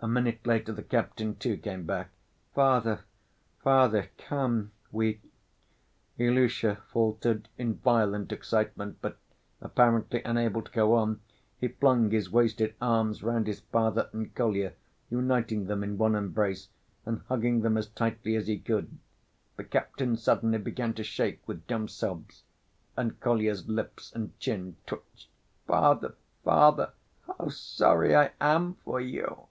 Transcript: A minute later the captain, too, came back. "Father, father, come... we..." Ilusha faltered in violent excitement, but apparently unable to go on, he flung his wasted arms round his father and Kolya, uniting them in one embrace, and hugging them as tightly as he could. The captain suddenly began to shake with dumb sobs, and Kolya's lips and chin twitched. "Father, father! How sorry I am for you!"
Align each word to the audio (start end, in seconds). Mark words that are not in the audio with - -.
A 0.00 0.06
minute 0.06 0.46
later 0.46 0.70
the 0.70 0.82
captain, 0.82 1.34
too, 1.36 1.56
came 1.56 1.86
back. 1.86 2.10
"Father, 2.54 3.00
father, 3.62 4.08
come... 4.18 4.70
we..." 4.92 5.18
Ilusha 6.18 6.82
faltered 6.92 7.48
in 7.56 7.76
violent 7.76 8.30
excitement, 8.30 8.98
but 9.00 9.16
apparently 9.62 10.20
unable 10.22 10.60
to 10.60 10.70
go 10.72 10.92
on, 10.94 11.22
he 11.58 11.68
flung 11.68 12.10
his 12.10 12.30
wasted 12.30 12.74
arms 12.82 13.22
round 13.22 13.46
his 13.46 13.60
father 13.60 14.10
and 14.12 14.34
Kolya, 14.34 14.74
uniting 15.08 15.68
them 15.68 15.82
in 15.82 15.96
one 15.96 16.14
embrace, 16.14 16.68
and 17.06 17.22
hugging 17.30 17.62
them 17.62 17.78
as 17.78 17.86
tightly 17.86 18.36
as 18.36 18.46
he 18.46 18.58
could. 18.58 18.98
The 19.56 19.64
captain 19.64 20.18
suddenly 20.18 20.58
began 20.58 20.92
to 20.96 21.02
shake 21.02 21.40
with 21.48 21.66
dumb 21.66 21.88
sobs, 21.88 22.42
and 22.94 23.18
Kolya's 23.20 23.70
lips 23.70 24.12
and 24.14 24.38
chin 24.38 24.76
twitched. 24.86 25.30
"Father, 25.66 26.14
father! 26.44 26.92
How 27.26 27.48
sorry 27.48 28.14
I 28.14 28.32
am 28.38 28.74
for 28.84 29.00
you!" 29.00 29.46